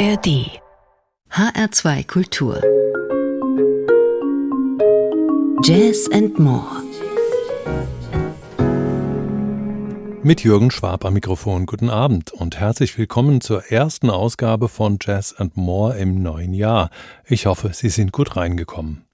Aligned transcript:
ARD 0.00 0.62
HR2 1.30 2.06
Kultur 2.06 2.62
Jazz 5.62 6.08
and 6.10 6.38
More 6.38 6.64
Mit 10.22 10.42
Jürgen 10.42 10.70
Schwab 10.70 11.04
am 11.04 11.12
Mikrofon. 11.12 11.66
Guten 11.66 11.90
Abend 11.90 12.32
und 12.32 12.58
herzlich 12.58 12.96
willkommen 12.96 13.42
zur 13.42 13.70
ersten 13.70 14.08
Ausgabe 14.08 14.70
von 14.70 14.96
Jazz 14.98 15.34
and 15.34 15.58
More 15.58 15.98
im 15.98 16.22
neuen 16.22 16.54
Jahr. 16.54 16.88
Ich 17.26 17.44
hoffe, 17.44 17.72
Sie 17.74 17.90
sind 17.90 18.10
gut 18.10 18.36
reingekommen. 18.36 19.04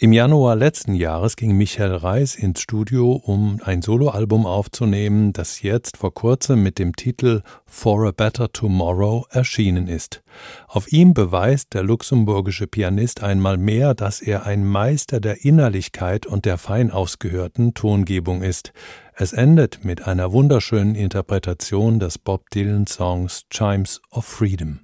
Im 0.00 0.12
Januar 0.12 0.54
letzten 0.54 0.94
Jahres 0.94 1.34
ging 1.34 1.56
Michael 1.56 1.96
Reis 1.96 2.36
ins 2.36 2.60
Studio, 2.60 3.14
um 3.14 3.60
ein 3.64 3.82
Soloalbum 3.82 4.46
aufzunehmen, 4.46 5.32
das 5.32 5.62
jetzt 5.62 5.96
vor 5.96 6.14
kurzem 6.14 6.62
mit 6.62 6.78
dem 6.78 6.94
Titel 6.94 7.42
For 7.66 8.06
a 8.06 8.12
Better 8.12 8.52
Tomorrow 8.52 9.26
erschienen 9.30 9.88
ist. 9.88 10.22
Auf 10.68 10.92
ihm 10.92 11.14
beweist 11.14 11.74
der 11.74 11.82
luxemburgische 11.82 12.68
Pianist 12.68 13.24
einmal 13.24 13.56
mehr, 13.56 13.92
dass 13.94 14.20
er 14.20 14.46
ein 14.46 14.64
Meister 14.64 15.18
der 15.18 15.44
Innerlichkeit 15.44 16.26
und 16.26 16.44
der 16.44 16.58
fein 16.58 16.92
ausgehörten 16.92 17.74
Tongebung 17.74 18.42
ist. 18.42 18.72
Es 19.16 19.32
endet 19.32 19.84
mit 19.84 20.06
einer 20.06 20.30
wunderschönen 20.30 20.94
Interpretation 20.94 21.98
des 21.98 22.18
Bob 22.18 22.50
Dylan 22.50 22.86
Songs 22.86 23.46
Chimes 23.50 24.00
of 24.12 24.24
Freedom. 24.24 24.78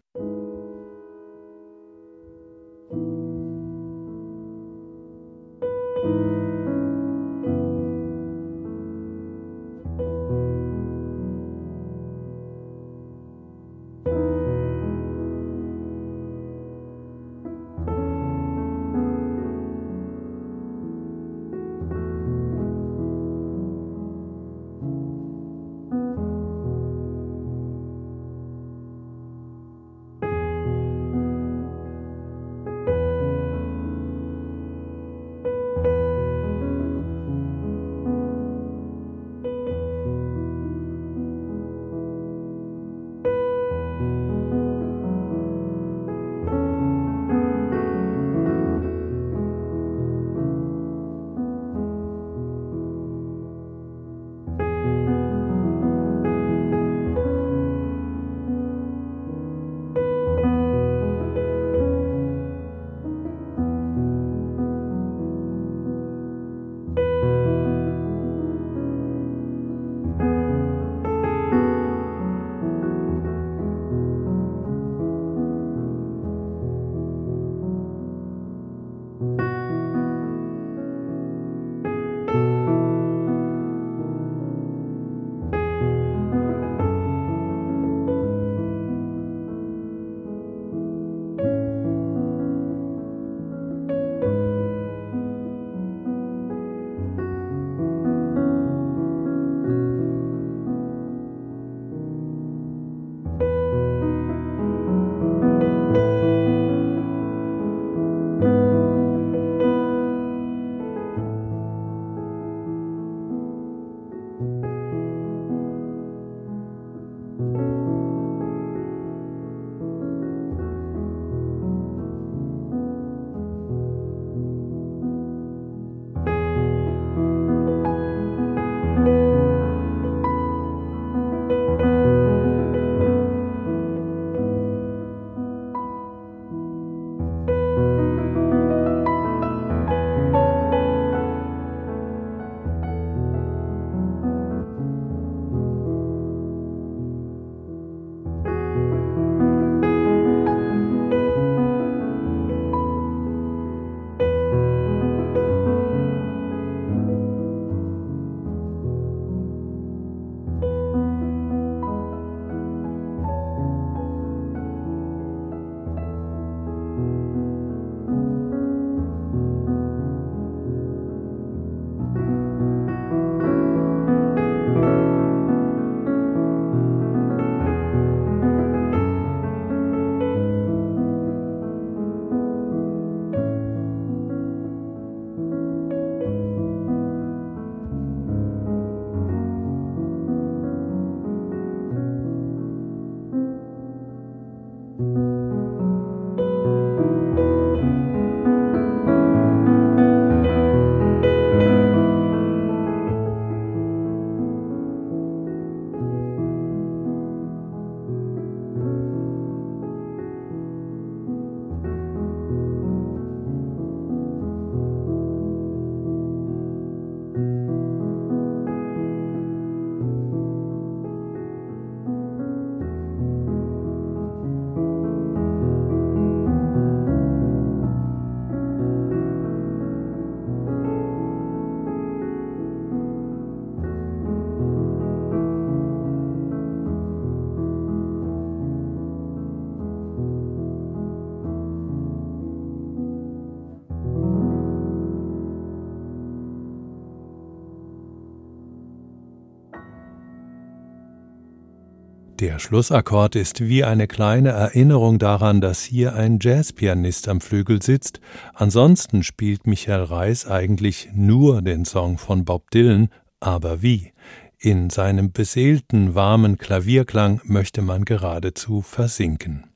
Der 252.45 252.59
Schlussakkord 252.59 253.37
ist 253.37 253.63
wie 253.63 253.85
eine 253.85 254.07
kleine 254.07 254.51
Erinnerung 254.51 255.19
daran, 255.19 255.63
dass 255.63 255.83
hier 255.83 256.15
ein 256.15 256.41
Jazzpianist 256.43 257.27
am 257.27 257.41
Flügel 257.41 257.83
sitzt. 257.83 258.21
Ansonsten 258.53 259.23
spielt 259.23 259.67
Michael 259.67 260.03
Reis 260.03 260.47
eigentlich 260.47 261.09
nur 261.15 261.63
den 261.63 261.87
Song 261.87 262.19
von 262.19 262.45
Bob 262.45 262.71
Dylan, 262.71 263.09
aber 263.41 263.81
wie? 263.81 264.13
In 264.59 264.91
seinem 264.91 265.33
beseelten, 265.33 266.15
warmen 266.15 266.59
Klavierklang 266.59 267.41
möchte 267.45 267.81
man 267.81 268.05
geradezu 268.05 268.83
versinken. 268.83 269.74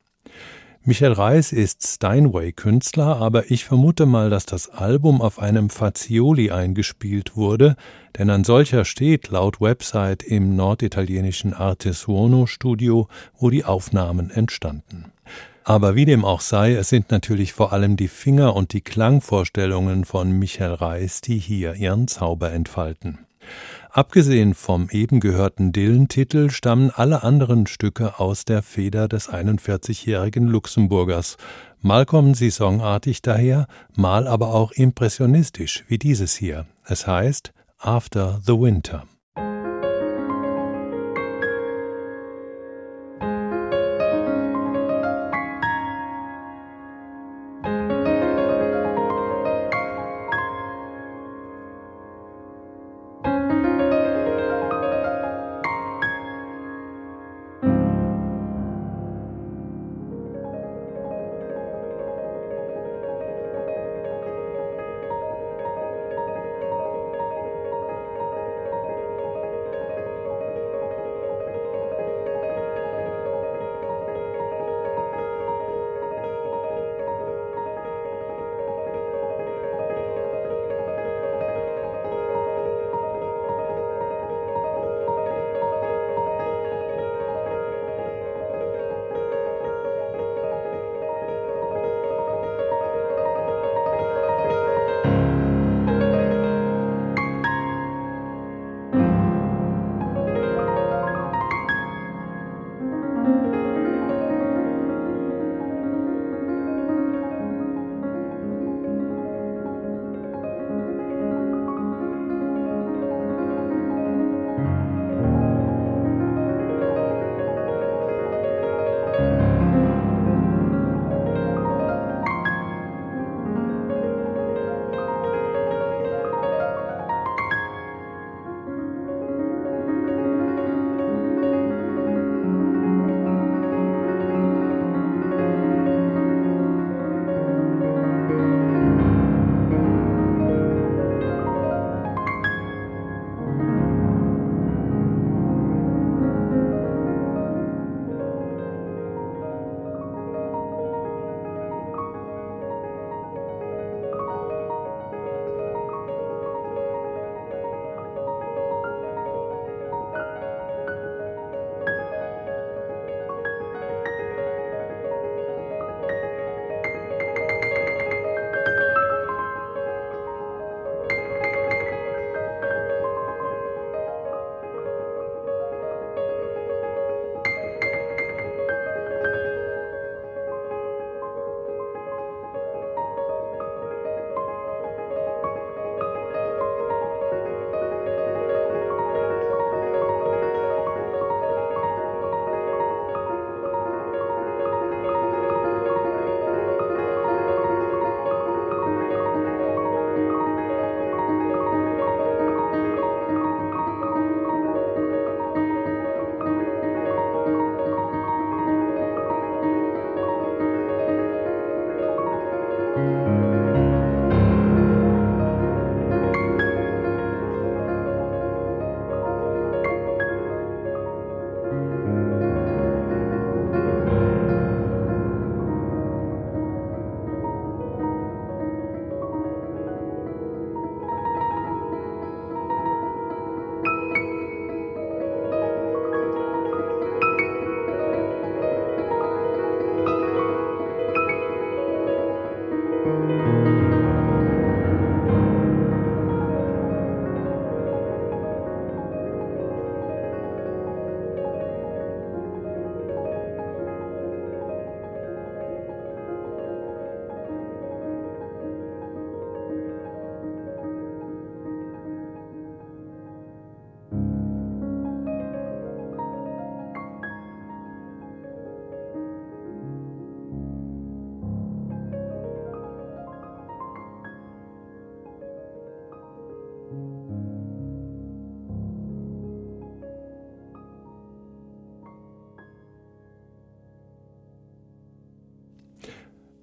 Michael 0.88 1.12
Reis 1.12 1.52
ist 1.52 1.86
Steinway-Künstler, 1.86 3.16
aber 3.16 3.50
ich 3.50 3.66
vermute 3.66 4.06
mal, 4.06 4.30
dass 4.30 4.46
das 4.46 4.70
Album 4.70 5.20
auf 5.20 5.38
einem 5.38 5.68
Fazioli 5.68 6.50
eingespielt 6.50 7.36
wurde, 7.36 7.76
denn 8.16 8.30
ein 8.30 8.42
solcher 8.42 8.86
steht 8.86 9.28
laut 9.28 9.60
Website 9.60 10.22
im 10.22 10.56
norditalienischen 10.56 11.52
Arte 11.52 11.92
Suono 11.92 12.46
Studio, 12.46 13.06
wo 13.36 13.50
die 13.50 13.66
Aufnahmen 13.66 14.30
entstanden. 14.30 15.12
Aber 15.62 15.94
wie 15.94 16.06
dem 16.06 16.24
auch 16.24 16.40
sei, 16.40 16.72
es 16.72 16.88
sind 16.88 17.10
natürlich 17.10 17.52
vor 17.52 17.74
allem 17.74 17.98
die 17.98 18.08
Finger 18.08 18.56
und 18.56 18.72
die 18.72 18.80
Klangvorstellungen 18.80 20.06
von 20.06 20.32
Michael 20.32 20.72
Reis, 20.72 21.20
die 21.20 21.36
hier 21.36 21.74
ihren 21.74 22.08
Zauber 22.08 22.50
entfalten. 22.50 23.18
Abgesehen 23.90 24.54
vom 24.54 24.88
eben 24.90 25.18
gehörten 25.18 25.72
Dylan-Titel 25.72 26.50
stammen 26.50 26.90
alle 26.90 27.22
anderen 27.22 27.66
Stücke 27.66 28.20
aus 28.20 28.44
der 28.44 28.62
Feder 28.62 29.08
des 29.08 29.30
41-jährigen 29.30 30.46
Luxemburgers. 30.46 31.36
Mal 31.80 32.04
kommen 32.04 32.34
sie 32.34 32.50
songartig 32.50 33.22
daher, 33.22 33.66
mal 33.96 34.26
aber 34.26 34.54
auch 34.54 34.72
impressionistisch, 34.72 35.84
wie 35.88 35.98
dieses 35.98 36.34
hier. 36.34 36.66
Es 36.84 37.06
heißt 37.06 37.52
After 37.78 38.40
the 38.44 38.52
Winter. 38.52 39.04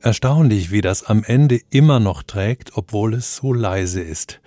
Erstaunlich, 0.06 0.70
wie 0.70 0.82
das 0.82 1.02
am 1.02 1.24
Ende 1.24 1.60
immer 1.72 2.00
noch 2.00 2.22
trägt, 2.22 2.78
obwohl 2.78 3.16
es 3.16 3.38
so 3.38 3.52
leise 3.52 4.04
ist. 4.04 4.40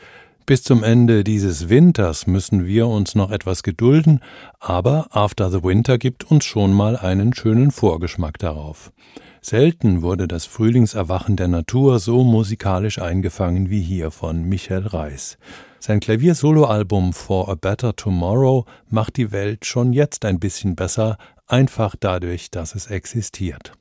Bis 0.47 0.63
zum 0.63 0.85
Ende 0.85 1.25
dieses 1.25 1.69
Winters 1.69 2.29
müssen 2.29 2.65
wir 2.65 2.87
uns 2.87 3.17
noch 3.17 3.33
etwas 3.33 3.65
gedulden, 3.65 4.21
aber 4.61 5.09
After 5.11 5.51
the 5.51 5.65
Winter 5.65 5.99
gibt 5.99 6.31
uns 6.31 6.45
schon 6.45 6.73
mal 6.73 6.97
einen 6.97 7.35
schönen 7.35 7.73
Vorgeschmack 7.73 8.39
darauf. 8.39 8.93
Selten 9.41 10.03
wurde 10.03 10.29
das 10.29 10.47
Frühlingserwachen 10.47 11.35
der 11.35 11.49
Natur 11.49 11.99
so 11.99 12.23
musikalisch 12.23 13.01
eingefangen 13.01 13.69
wie 13.69 13.83
hier 13.83 14.13
von 14.13 14.45
Michael 14.45 14.87
Reis. 14.87 15.39
Sein 15.81 15.99
Klaviersoloalbum 15.99 17.13
For 17.13 17.49
a 17.49 17.57
Better 17.57 17.97
Tomorrow 17.97 18.65
macht 18.91 19.17
die 19.17 19.33
Welt 19.33 19.67
schon 19.67 19.93
jetzt 19.93 20.25
ein 20.25 20.39
bisschen 20.39 20.77
besser, 20.77 21.19
einfach 21.49 21.97
dadurch, 21.99 22.53
dass 22.53 22.77
es 22.77 22.87
existiert. 22.87 23.73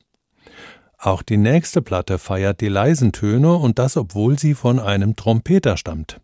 Auch 0.97 1.21
die 1.21 1.37
nächste 1.37 1.81
Platte 1.81 2.17
feiert 2.17 2.59
die 2.59 2.69
leisen 2.69 3.11
Töne 3.11 3.53
und 3.53 3.77
das, 3.77 3.97
obwohl 3.97 4.39
sie 4.39 4.55
von 4.55 4.79
einem 4.79 5.15
Trompeter 5.15 5.77
stammt. 5.77 6.19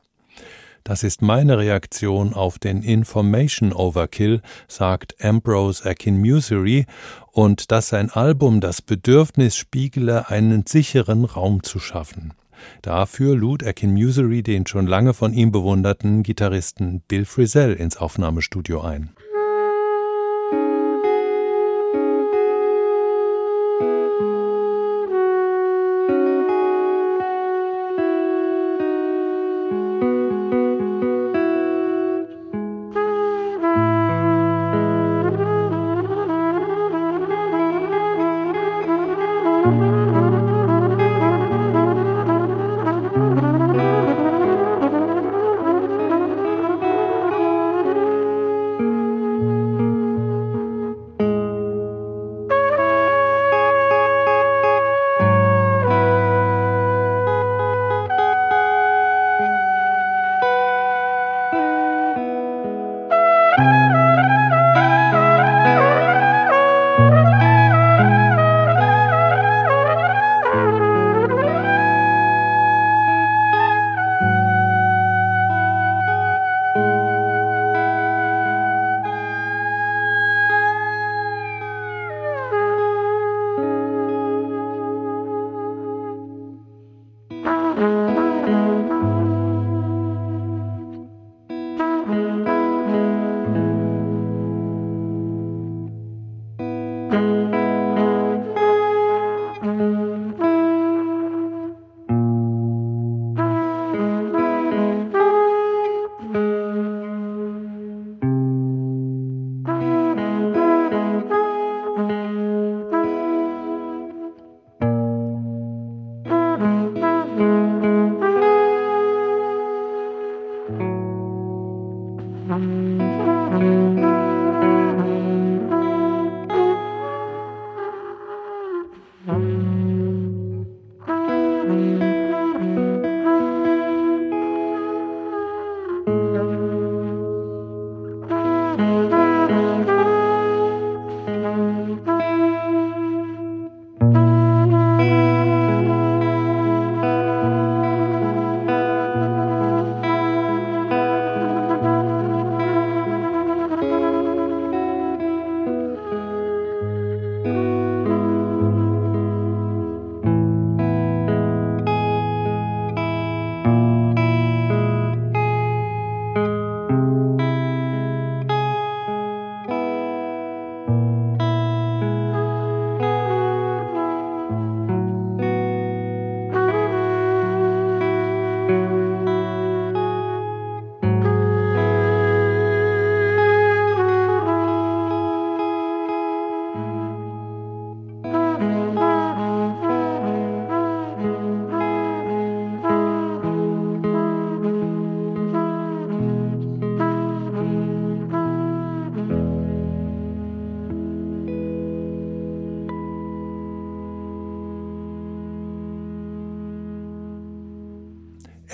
Das 0.84 1.04
ist 1.04 1.22
meine 1.22 1.58
Reaktion 1.58 2.34
auf 2.34 2.60
den 2.60 2.82
Information 2.82 3.72
Overkill, 3.72 4.42
sagt 4.68 5.24
Ambrose 5.24 5.90
Akinmusiri, 5.90 6.88
und 7.32 7.72
dass 7.72 7.90
sein 7.90 8.10
Album 8.10 8.60
das 8.60 8.82
Bedürfnis 8.82 9.56
spiegele, 9.56 10.30
einen 10.30 10.66
sicheren 10.68 11.24
Raum 11.24 11.64
zu 11.64 11.80
schaffen. 11.80 12.34
Dafür 12.82 13.36
lud 13.36 13.64
Akinmusiri 13.64 14.44
den 14.44 14.68
schon 14.68 14.88
lange 14.88 15.14
von 15.14 15.34
ihm 15.34 15.52
bewunderten 15.52 16.24
Gitarristen 16.24 17.02
Bill 17.08 17.26
Frisell 17.26 17.74
ins 17.74 17.98
Aufnahmestudio 17.98 18.82
ein. 18.82 19.12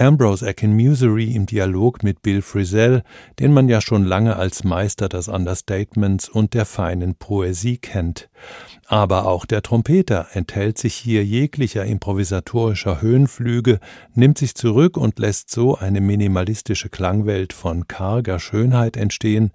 Ambrose 0.09 0.47
Akinmusiri 0.47 1.35
im 1.35 1.45
Dialog 1.45 2.01
mit 2.01 2.23
Bill 2.23 2.41
Frisell, 2.41 3.03
den 3.37 3.53
man 3.53 3.69
ja 3.69 3.79
schon 3.79 4.03
lange 4.03 4.37
als 4.37 4.63
Meister 4.63 5.07
des 5.07 5.27
Understatements 5.27 6.27
und 6.27 6.55
der 6.55 6.65
feinen 6.65 7.13
Poesie 7.13 7.77
kennt. 7.77 8.27
Aber 8.87 9.27
auch 9.27 9.45
der 9.45 9.61
Trompeter 9.61 10.25
enthält 10.33 10.79
sich 10.79 10.95
hier 10.95 11.23
jeglicher 11.23 11.85
improvisatorischer 11.85 13.03
Höhenflüge, 13.03 13.79
nimmt 14.15 14.39
sich 14.39 14.55
zurück 14.55 14.97
und 14.97 15.19
lässt 15.19 15.51
so 15.51 15.77
eine 15.77 16.01
minimalistische 16.01 16.89
Klangwelt 16.89 17.53
von 17.53 17.87
karger 17.87 18.39
Schönheit 18.39 18.97
entstehen, 18.97 19.51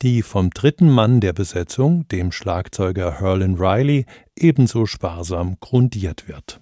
die 0.00 0.22
vom 0.22 0.50
dritten 0.50 0.88
Mann 0.88 1.20
der 1.20 1.32
Besetzung, 1.32 2.06
dem 2.06 2.30
Schlagzeuger 2.30 3.18
Herlin 3.18 3.56
Riley, 3.56 4.06
ebenso 4.36 4.86
sparsam 4.86 5.56
grundiert 5.58 6.28
wird. 6.28 6.60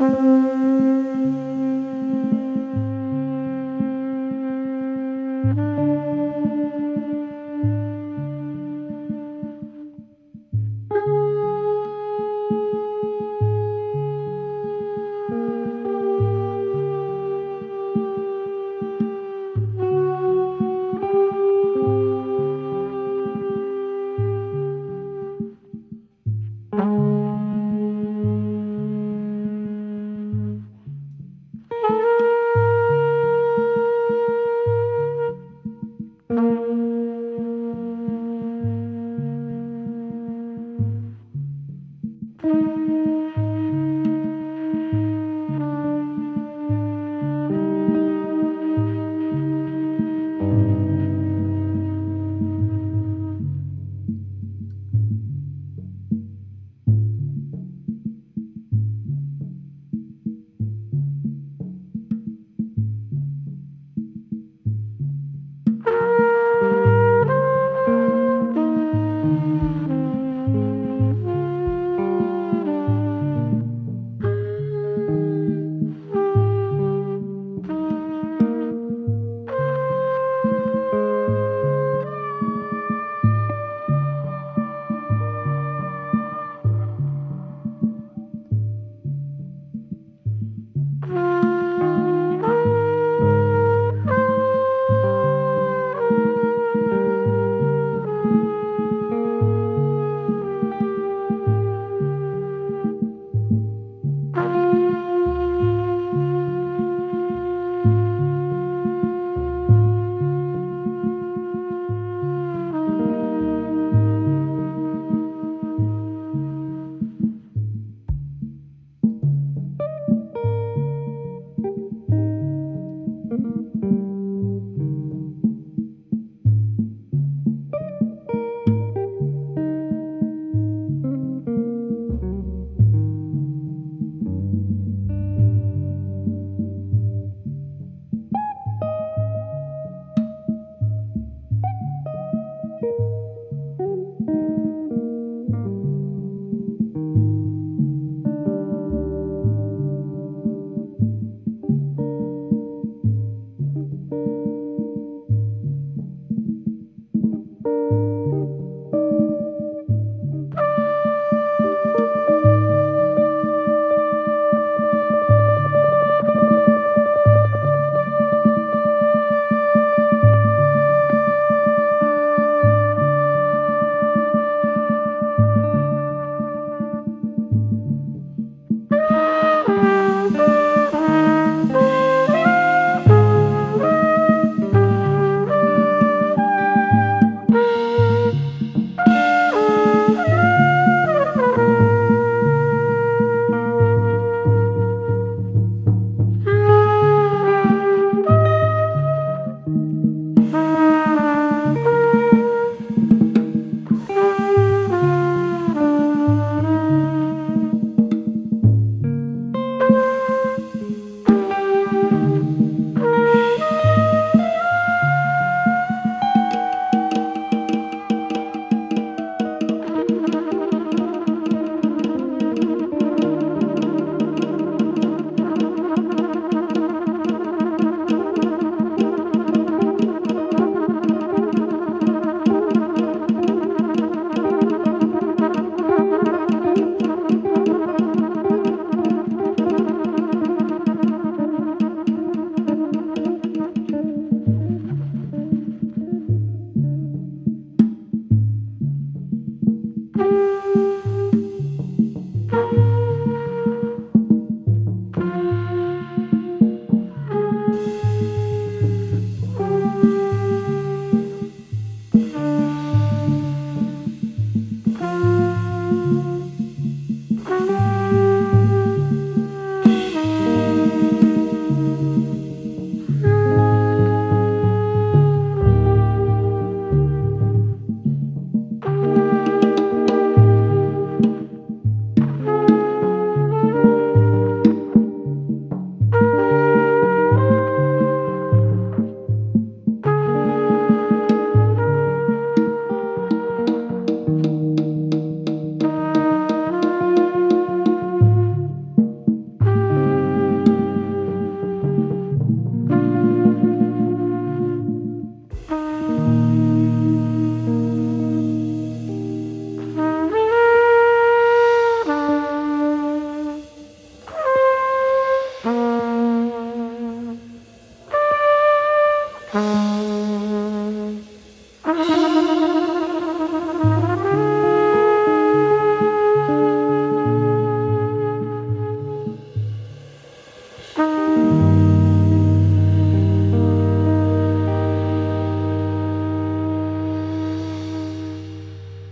Música 0.00 0.49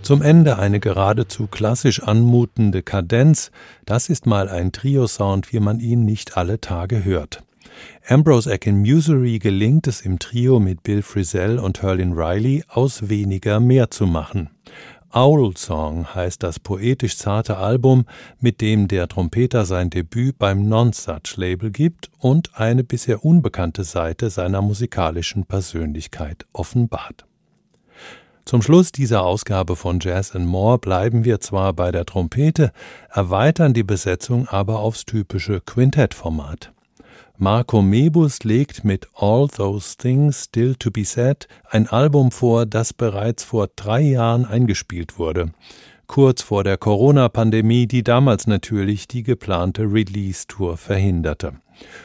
Zum 0.09 0.23
Ende 0.23 0.59
eine 0.59 0.81
geradezu 0.81 1.49
klassisch 1.49 2.03
anmutende 2.03 2.83
Kadenz, 2.83 3.51
das 3.85 4.09
ist 4.09 4.25
mal 4.25 4.49
ein 4.49 4.73
Trio-Sound, 4.73 5.53
wie 5.53 5.61
man 5.61 5.81
ihn 5.81 6.07
nicht 6.07 6.39
alle 6.39 6.63
Tage 6.63 7.05
hört. 7.05 7.43
Ambrose 8.09 8.51
Akin 8.51 8.79
Musery 8.79 9.39
gelingt 9.39 9.87
es 9.87 10.01
im 10.01 10.19
Trio 10.19 10.61
mit 10.61 10.83
Bill 10.83 11.03
Frisell 11.03 11.59
und 11.59 11.83
Herlin 11.83 12.15
Riley 12.15 12.65
aus 12.69 13.11
weniger 13.11 13.61
mehr 13.61 13.91
zu 13.91 14.07
machen. 14.07 14.49
Owl 15.13 15.55
Song 15.59 16.07
heißt 16.15 16.43
das 16.43 16.59
poetisch 16.59 17.19
zarte 17.19 17.59
Album, 17.59 18.07
mit 18.41 18.63
dem 18.63 18.89
der 18.89 19.09
Trompeter 19.09 19.67
sein 19.67 19.91
Debüt 19.91 20.39
beim 20.39 20.67
Non-Such 20.67 21.37
Label 21.37 21.71
gibt 21.71 22.11
und 22.17 22.59
eine 22.59 22.83
bisher 22.83 23.27
unbekannte 23.27 23.85
Seite 23.85 24.31
seiner 24.31 24.63
musikalischen 24.63 25.45
Persönlichkeit 25.45 26.47
offenbart. 26.55 27.28
Zum 28.49 28.63
Schluss 28.63 28.93
dieser 28.93 29.25
Ausgabe 29.25 29.77
von 29.77 29.99
Jazz 30.01 30.35
and 30.35 30.47
More 30.47 30.79
bleiben 30.79 31.27
wir 31.27 31.39
zwar 31.39 31.75
bei 31.75 31.93
der 31.93 32.07
Trompete, 32.07 32.73
erweitern 33.11 33.75
die 33.75 33.83
Besetzung 33.83 34.49
aber 34.49 34.79
aufs 34.79 35.05
typische 35.05 35.61
Quintettformat. 35.61 36.73
Marco 37.37 37.83
Mebus 37.83 38.45
legt 38.45 38.85
mit 38.85 39.07
All 39.15 39.49
Those 39.49 39.99
Things 39.99 40.45
Still 40.45 40.77
to 40.77 40.91
Be 40.91 41.05
Said 41.05 41.47
ein 41.69 41.89
Album 41.89 42.31
vor, 42.31 42.65
das 42.65 42.95
bereits 42.95 43.45
vor 43.45 43.69
drei 43.77 44.01
Jahren 44.01 44.47
eingespielt 44.47 45.19
wurde. 45.19 45.53
Kurz 46.07 46.41
vor 46.41 46.65
der 46.65 46.79
Corona-Pandemie, 46.79 47.87
die 47.87 48.03
damals 48.03 48.47
natürlich 48.47 49.07
die 49.09 49.25
geplante 49.25 49.83
Release-Tour 49.83 50.79
verhinderte. 50.79 51.61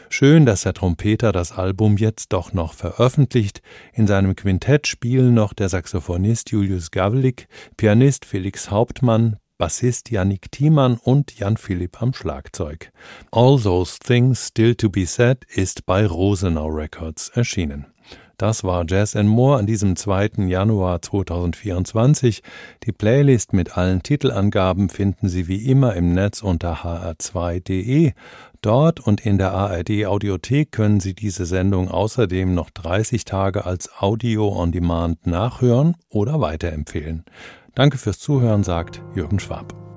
Schön, 0.09 0.45
dass 0.45 0.63
der 0.63 0.73
Trompeter 0.73 1.31
das 1.31 1.51
Album 1.51 1.97
jetzt 1.97 2.33
doch 2.33 2.53
noch 2.53 2.73
veröffentlicht. 2.73 3.61
In 3.93 4.07
seinem 4.07 4.35
Quintett 4.35 4.87
spielen 4.87 5.33
noch 5.33 5.53
der 5.53 5.69
Saxophonist 5.69 6.51
Julius 6.51 6.91
Gavlik, 6.91 7.47
Pianist 7.77 8.25
Felix 8.25 8.69
Hauptmann, 8.69 9.37
Bassist 9.57 10.11
Yannick 10.11 10.51
Thiemann 10.51 10.97
und 10.97 11.39
Jan 11.39 11.57
Philipp 11.57 12.01
am 12.01 12.13
Schlagzeug. 12.13 12.91
All 13.31 13.59
Those 13.59 13.97
Things 13.99 14.47
Still 14.47 14.75
to 14.75 14.89
Be 14.89 15.05
Said 15.05 15.45
ist 15.45 15.85
bei 15.85 16.05
Rosenau 16.05 16.67
Records 16.67 17.29
erschienen. 17.29 17.85
Das 18.37 18.63
war 18.63 18.83
Jazz 18.87 19.15
and 19.15 19.29
More 19.29 19.59
an 19.59 19.67
diesem 19.67 19.95
2. 19.95 20.47
Januar 20.47 21.01
2024. 21.01 22.41
Die 22.83 22.91
Playlist 22.91 23.53
mit 23.53 23.77
allen 23.77 24.01
Titelangaben 24.01 24.89
finden 24.89 25.29
Sie 25.29 25.47
wie 25.47 25.69
immer 25.69 25.95
im 25.95 26.13
Netz 26.13 26.41
unter 26.41 26.83
hr2.de. 26.83 28.11
Dort 28.63 29.01
und 29.01 29.25
in 29.25 29.37
der 29.37 29.51
ARD 29.51 30.05
Audiothek 30.05 30.71
können 30.71 31.01
Sie 31.01 31.13
diese 31.13 31.45
Sendung 31.45 31.91
außerdem 31.91 32.53
noch 32.55 32.69
30 32.69 33.25
Tage 33.25 33.65
als 33.65 33.89
Audio 33.99 34.57
on 34.57 34.71
Demand 34.71 35.27
nachhören 35.27 35.97
oder 36.07 36.39
weiterempfehlen. 36.39 37.25
Danke 37.75 37.97
fürs 37.97 38.19
Zuhören, 38.19 38.63
sagt 38.63 39.01
Jürgen 39.15 39.41
Schwab. 39.41 39.92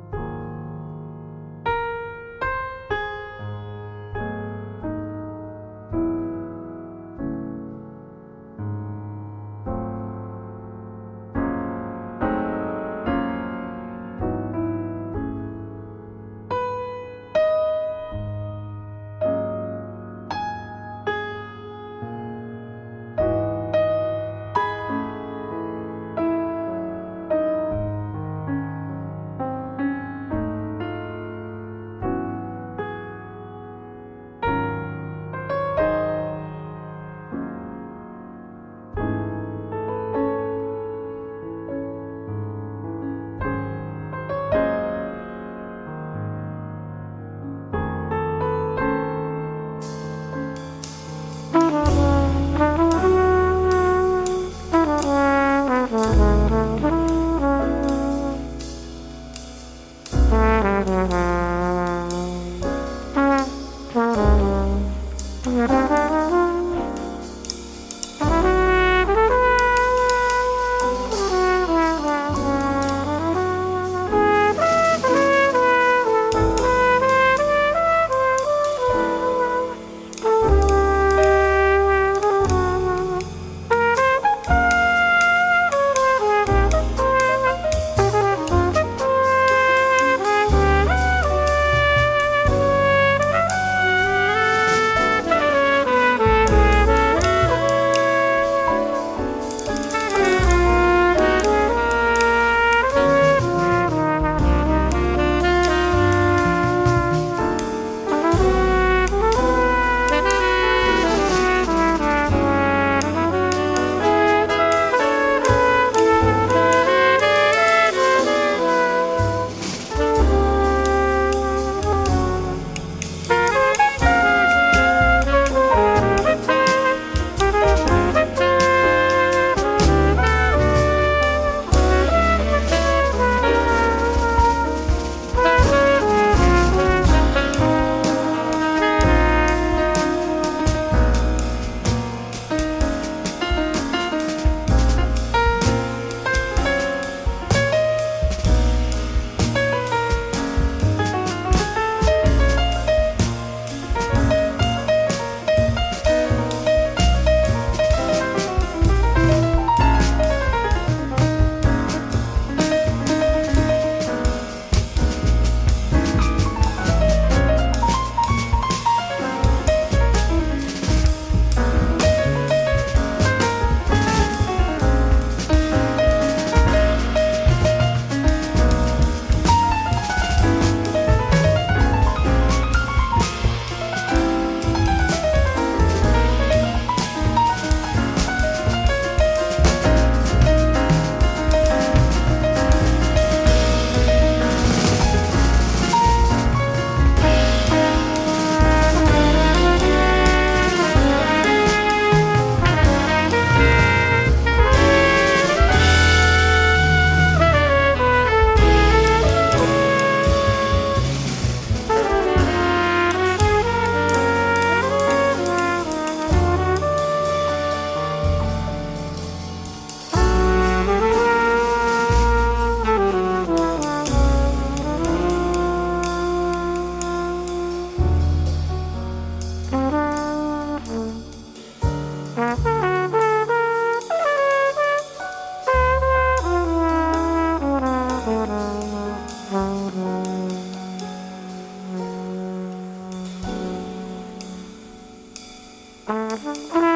Mm-hmm. 246.08 246.95